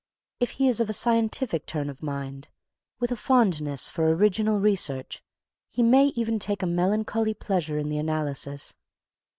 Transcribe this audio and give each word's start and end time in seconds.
If 0.39 0.53
he 0.57 0.67
is 0.67 0.79
of 0.79 0.89
a 0.89 0.93
scientific 0.97 1.67
turn 1.67 1.87
of 1.87 2.01
mind, 2.01 2.47
with 2.99 3.11
a 3.11 3.15
fondness 3.15 3.87
for 3.87 4.09
original 4.09 4.59
research, 4.59 5.21
he 5.69 5.83
may 5.83 6.05
even 6.15 6.39
take 6.39 6.63
a 6.63 6.65
melancholy 6.65 7.35
pleasure 7.35 7.77
in 7.77 7.89
the 7.89 7.99
analysis. 7.99 8.73